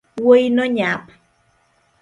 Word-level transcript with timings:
Wuoino 0.21 0.63
nyap 0.75 1.03